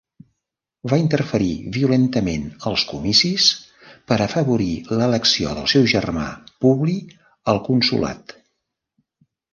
Va 0.91 0.97
interferir 1.01 1.49
violentament 1.75 2.47
als 2.71 2.85
comicis 2.93 3.45
per 4.13 4.17
afavorir 4.27 4.71
l'elecció 5.01 5.53
del 5.61 5.69
seu 5.75 5.87
germà 5.95 6.27
Publi 6.67 6.97
al 7.55 7.63
consolat. 7.71 8.39